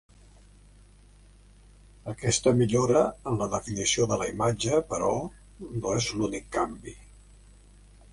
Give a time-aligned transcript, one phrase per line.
[2.13, 5.11] Aquesta millora en la definició de la imatge, però,
[5.83, 6.95] no és l'únic canvi.